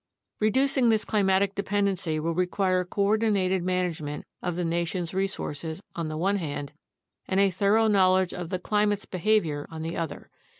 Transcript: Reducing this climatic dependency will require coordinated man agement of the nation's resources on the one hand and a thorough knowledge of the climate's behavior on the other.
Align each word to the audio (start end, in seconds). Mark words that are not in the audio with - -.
Reducing 0.39 0.89
this 0.89 1.05
climatic 1.05 1.53
dependency 1.53 2.19
will 2.19 2.33
require 2.33 2.83
coordinated 2.83 3.61
man 3.61 3.85
agement 3.91 4.23
of 4.41 4.55
the 4.55 4.65
nation's 4.65 5.13
resources 5.13 5.79
on 5.95 6.07
the 6.07 6.17
one 6.17 6.37
hand 6.37 6.73
and 7.27 7.39
a 7.39 7.51
thorough 7.51 7.87
knowledge 7.87 8.33
of 8.33 8.49
the 8.49 8.57
climate's 8.57 9.05
behavior 9.05 9.67
on 9.69 9.83
the 9.83 9.95
other. 9.95 10.31